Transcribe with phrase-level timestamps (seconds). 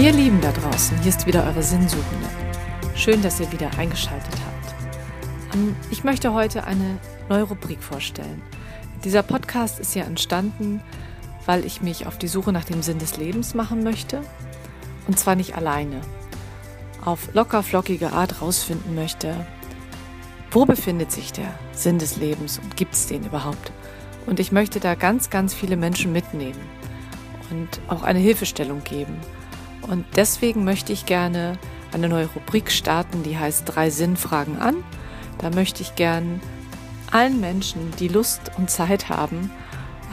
[0.00, 2.26] Ihr Lieben da draußen, hier ist wieder eure Sinnsuchende.
[2.94, 5.54] Schön, dass ihr wieder eingeschaltet habt.
[5.54, 6.98] Ähm, ich möchte heute eine
[7.28, 8.40] neue Rubrik vorstellen.
[9.04, 10.80] Dieser Podcast ist ja entstanden,
[11.44, 14.22] weil ich mich auf die Suche nach dem Sinn des Lebens machen möchte.
[15.06, 16.00] Und zwar nicht alleine.
[17.04, 19.46] Auf locker flockige Art rausfinden möchte,
[20.50, 23.70] wo befindet sich der Sinn des Lebens und gibt es den überhaupt?
[24.24, 26.60] Und ich möchte da ganz, ganz viele Menschen mitnehmen
[27.50, 29.20] und auch eine Hilfestellung geben
[29.88, 31.58] und deswegen möchte ich gerne
[31.92, 34.76] eine neue Rubrik starten, die heißt Drei Sinnfragen an.
[35.38, 36.40] Da möchte ich gern
[37.10, 39.50] allen Menschen, die Lust und Zeit haben,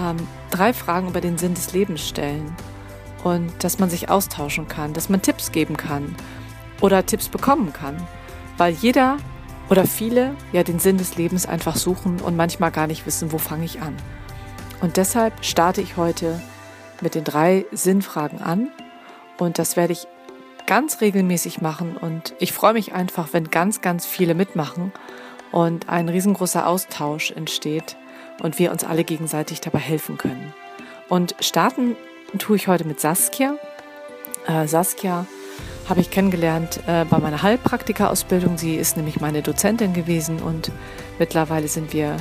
[0.00, 0.16] ähm,
[0.50, 2.54] drei Fragen über den Sinn des Lebens stellen.
[3.24, 6.14] Und dass man sich austauschen kann, dass man Tipps geben kann
[6.80, 7.96] oder Tipps bekommen kann.
[8.56, 9.18] Weil jeder
[9.68, 13.38] oder viele ja den Sinn des Lebens einfach suchen und manchmal gar nicht wissen, wo
[13.38, 13.96] fange ich an.
[14.80, 16.40] Und deshalb starte ich heute
[17.00, 18.68] mit den drei Sinnfragen an
[19.38, 20.06] und das werde ich
[20.66, 21.96] ganz regelmäßig machen.
[21.96, 24.92] Und ich freue mich einfach, wenn ganz, ganz viele mitmachen
[25.52, 27.96] und ein riesengroßer Austausch entsteht
[28.42, 30.52] und wir uns alle gegenseitig dabei helfen können.
[31.08, 31.96] Und starten
[32.38, 33.56] tue ich heute mit Saskia.
[34.46, 35.26] Äh, Saskia
[35.88, 38.58] habe ich kennengelernt äh, bei meiner Heilpraktika-Ausbildung.
[38.58, 40.72] Sie ist nämlich meine Dozentin gewesen und
[41.18, 42.16] mittlerweile sind wir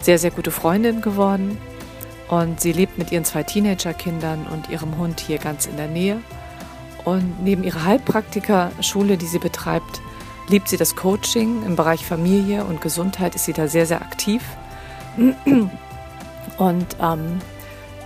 [0.00, 1.58] sehr, sehr gute Freundinnen geworden.
[2.28, 6.20] Und sie lebt mit ihren zwei Teenagerkindern und ihrem Hund hier ganz in der Nähe.
[7.04, 10.00] Und neben ihrer Heilpraktikerschule, die sie betreibt,
[10.48, 14.42] liebt sie das Coaching im Bereich Familie und Gesundheit, ist sie da sehr, sehr aktiv.
[16.58, 17.40] Und ähm,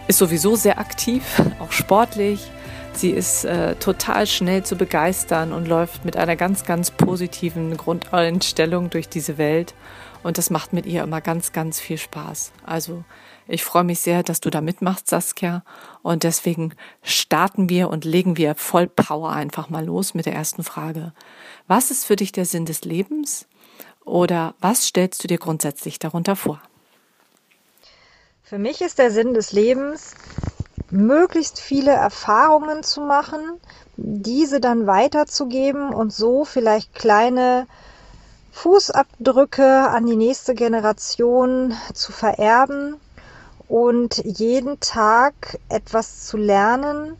[0.09, 1.23] ist sowieso sehr aktiv,
[1.59, 2.51] auch sportlich.
[2.95, 8.91] Sie ist äh, total schnell zu begeistern und läuft mit einer ganz, ganz positiven Grundeinstellung
[8.91, 9.75] durch diese Welt.
[10.23, 12.53] Und das macht mit ihr immer ganz, ganz viel Spaß.
[12.65, 13.03] Also
[13.49, 15.65] ich freue mich sehr, dass du da mitmachst, Saskia.
[16.03, 20.63] Und deswegen starten wir und legen wir voll Power einfach mal los mit der ersten
[20.63, 21.13] Frage.
[21.67, 23.47] Was ist für dich der Sinn des Lebens?
[24.05, 26.61] Oder was stellst du dir grundsätzlich darunter vor?
[28.43, 30.15] Für mich ist der Sinn des Lebens,
[30.93, 33.41] möglichst viele Erfahrungen zu machen,
[33.97, 37.67] diese dann weiterzugeben und so vielleicht kleine
[38.53, 42.97] Fußabdrücke an die nächste Generation zu vererben
[43.69, 47.17] und jeden Tag etwas zu lernen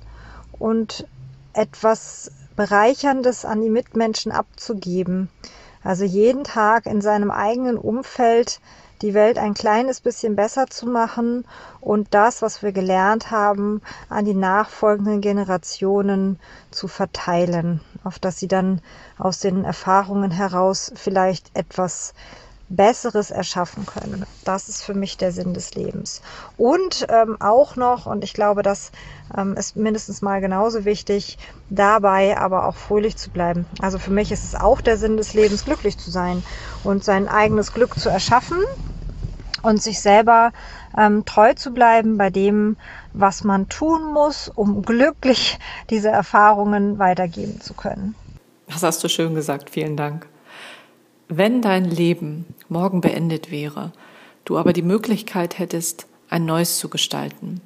[0.59, 1.07] und
[1.55, 5.31] etwas Bereicherndes an die Mitmenschen abzugeben.
[5.83, 8.61] Also jeden Tag in seinem eigenen Umfeld
[9.03, 11.45] die Welt ein kleines bisschen besser zu machen
[11.81, 16.39] und das, was wir gelernt haben, an die nachfolgenden Generationen
[16.71, 18.81] zu verteilen, auf dass sie dann
[19.19, 22.15] aus den Erfahrungen heraus vielleicht etwas
[22.69, 24.25] Besseres erschaffen können.
[24.45, 26.23] Das ist für mich der Sinn des Lebens.
[26.57, 28.93] Und ähm, auch noch, und ich glaube, das
[29.37, 31.37] ähm, ist mindestens mal genauso wichtig,
[31.69, 33.67] dabei aber auch fröhlich zu bleiben.
[33.81, 36.43] Also für mich ist es auch der Sinn des Lebens, glücklich zu sein
[36.83, 38.59] und sein eigenes Glück zu erschaffen
[39.63, 40.53] und sich selber
[40.97, 42.77] ähm, treu zu bleiben bei dem,
[43.13, 45.59] was man tun muss, um glücklich
[45.91, 48.15] diese Erfahrungen weitergeben zu können.
[48.67, 49.71] Das hast du schön gesagt.
[49.71, 50.29] Vielen Dank.
[51.29, 53.93] Wenn dein Leben morgen beendet wäre,
[54.45, 57.61] du aber die Möglichkeit hättest, ein neues zu gestalten,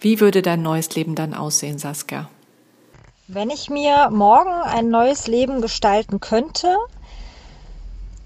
[0.00, 2.28] wie würde dein neues Leben dann aussehen, Saskia?
[3.28, 6.76] Wenn ich mir morgen ein neues Leben gestalten könnte,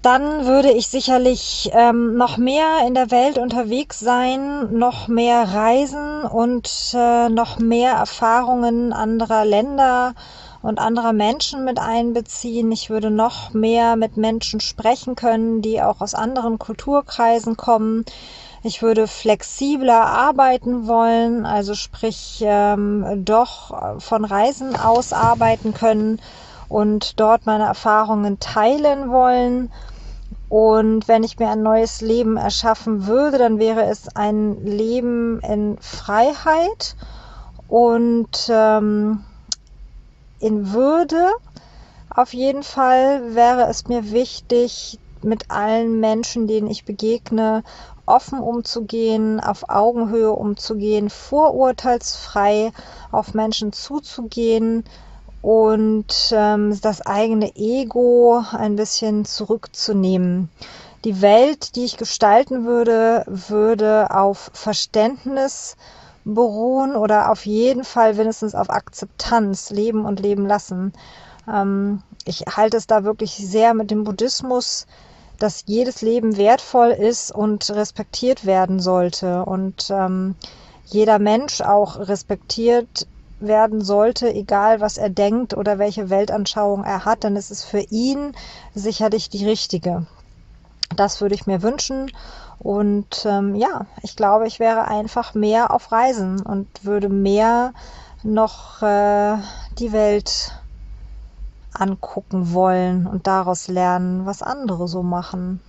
[0.01, 6.23] dann würde ich sicherlich ähm, noch mehr in der Welt unterwegs sein, noch mehr reisen
[6.23, 10.13] und äh, noch mehr Erfahrungen anderer Länder
[10.61, 12.71] und anderer Menschen mit einbeziehen.
[12.71, 18.05] Ich würde noch mehr mit Menschen sprechen können, die auch aus anderen Kulturkreisen kommen.
[18.63, 26.19] Ich würde flexibler arbeiten wollen, also sprich ähm, doch von Reisen aus arbeiten können
[26.69, 29.71] und dort meine Erfahrungen teilen wollen.
[30.49, 35.77] Und wenn ich mir ein neues Leben erschaffen würde, dann wäre es ein Leben in
[35.79, 36.95] Freiheit
[37.67, 39.23] und ähm,
[40.39, 41.31] in Würde.
[42.09, 47.63] Auf jeden Fall wäre es mir wichtig, mit allen Menschen, denen ich begegne,
[48.05, 52.71] offen umzugehen, auf Augenhöhe umzugehen, vorurteilsfrei
[53.11, 54.83] auf Menschen zuzugehen
[55.41, 60.49] und ähm, das eigene Ego ein bisschen zurückzunehmen.
[61.03, 65.77] Die Welt, die ich gestalten würde, würde auf Verständnis
[66.25, 70.93] beruhen oder auf jeden Fall mindestens auf Akzeptanz leben und leben lassen.
[71.47, 74.85] Ähm, ich halte es da wirklich sehr mit dem Buddhismus,
[75.39, 80.35] dass jedes Leben wertvoll ist und respektiert werden sollte und ähm,
[80.85, 83.07] jeder Mensch auch respektiert
[83.39, 87.81] werden sollte, egal was er denkt oder welche Weltanschauung er hat, dann ist es für
[87.89, 88.33] ihn
[88.73, 90.07] sicherlich die richtige.
[90.95, 92.11] Das würde ich mir wünschen.
[92.59, 97.73] Und ähm, ja, ich glaube, ich wäre einfach mehr auf Reisen und würde mehr
[98.23, 99.37] noch äh,
[99.77, 100.53] die Welt
[101.73, 105.61] angucken wollen und daraus lernen, was andere so machen.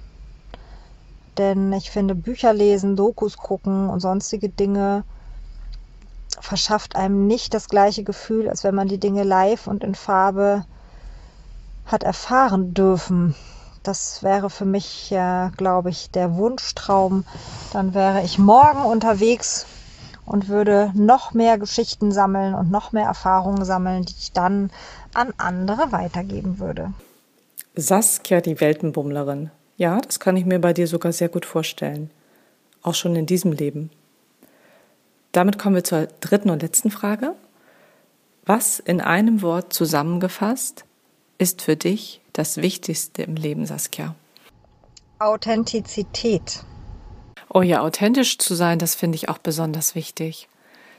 [1.37, 5.05] Denn ich finde, Bücher lesen, Dokus gucken und sonstige Dinge
[6.49, 10.65] verschafft einem nicht das gleiche Gefühl, als wenn man die Dinge live und in Farbe
[11.85, 13.35] hat erfahren dürfen.
[13.83, 17.25] Das wäre für mich, ja, glaube ich, der Wunschtraum.
[17.75, 19.67] Dann wäre ich morgen unterwegs
[20.25, 24.71] und würde noch mehr Geschichten sammeln und noch mehr Erfahrungen sammeln, die ich dann
[25.13, 26.93] an andere weitergeben würde.
[27.77, 29.51] Saskia, die Weltenbummlerin.
[29.77, 32.11] Ja, das kann ich mir bei dir sogar sehr gut vorstellen.
[32.83, 33.91] Auch schon in diesem Leben.
[35.33, 37.35] Damit kommen wir zur dritten und letzten Frage.
[38.45, 40.85] Was in einem Wort zusammengefasst
[41.37, 44.15] ist für dich das Wichtigste im Leben, Saskia?
[45.19, 46.61] Authentizität.
[47.53, 50.49] Oh ja, authentisch zu sein, das finde ich auch besonders wichtig.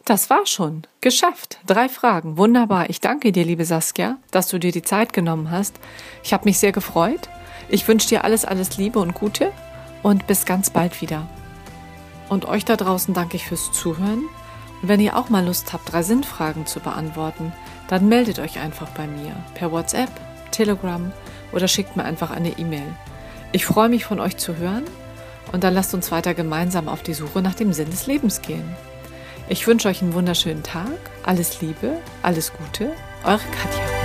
[0.06, 0.84] Das war schon.
[1.02, 1.60] Geschafft.
[1.68, 2.38] Drei Fragen.
[2.38, 2.90] Wunderbar.
[2.90, 5.76] Ich danke dir, liebe Saskia, dass du dir die Zeit genommen hast.
[6.24, 7.30] Ich habe mich sehr gefreut.
[7.70, 9.52] Ich wünsche dir alles, alles Liebe und Gute
[10.02, 11.28] und bis ganz bald wieder.
[12.30, 14.24] Und euch da draußen danke ich fürs Zuhören.
[14.82, 17.52] Und wenn ihr auch mal Lust habt, drei Sinnfragen zu beantworten,
[17.88, 20.10] dann meldet euch einfach bei mir per WhatsApp,
[20.52, 21.12] Telegram
[21.52, 22.88] oder schickt mir einfach eine E-Mail.
[23.52, 24.84] Ich freue mich von euch zu hören
[25.52, 28.76] und dann lasst uns weiter gemeinsam auf die Suche nach dem Sinn des Lebens gehen.
[29.50, 32.92] Ich wünsche euch einen wunderschönen Tag, alles Liebe, alles Gute,
[33.26, 33.99] eure Katja.